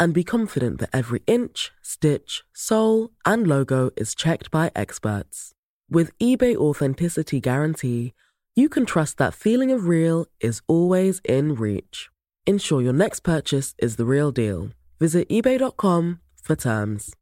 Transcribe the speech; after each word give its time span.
and 0.00 0.14
be 0.14 0.24
confident 0.24 0.80
that 0.80 0.90
every 0.92 1.22
inch, 1.26 1.70
stitch, 1.82 2.42
sole, 2.54 3.10
and 3.26 3.46
logo 3.46 3.90
is 3.96 4.14
checked 4.14 4.50
by 4.50 4.72
experts. 4.74 5.52
With 5.90 6.16
eBay 6.18 6.56
Authenticity 6.56 7.38
Guarantee, 7.38 8.14
you 8.56 8.68
can 8.68 8.86
trust 8.86 9.18
that 9.18 9.34
feeling 9.34 9.70
of 9.70 9.86
real 9.86 10.26
is 10.40 10.62
always 10.66 11.20
in 11.24 11.54
reach. 11.54 12.08
Ensure 12.46 12.80
your 12.80 12.94
next 12.94 13.20
purchase 13.20 13.74
is 13.78 13.96
the 13.96 14.06
real 14.06 14.32
deal. 14.32 14.70
Visit 14.98 15.28
eBay.com 15.28 16.20
for 16.42 16.56
terms. 16.56 17.14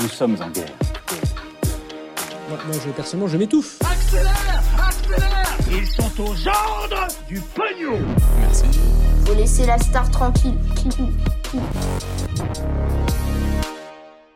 Nous 0.00 0.08
sommes 0.08 0.36
en 0.42 0.50
guerre. 0.50 0.72
Moi, 2.48 2.58
moi, 2.66 2.76
je, 2.84 2.90
personnellement, 2.92 3.28
je 3.28 3.38
m'étouffe. 3.38 3.78
Accélère 3.82 4.62
Accélère 4.78 5.58
Ils 5.70 5.86
sont 5.86 6.20
aux 6.20 6.48
ordres 6.48 7.08
du 7.28 7.40
pognon 7.40 7.98
Faut 9.26 9.34
laisser 9.34 9.66
la 9.66 9.76
star 9.78 10.08
tranquille. 10.10 10.54